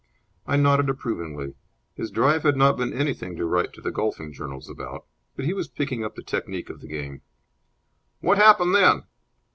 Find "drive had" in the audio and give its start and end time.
2.09-2.57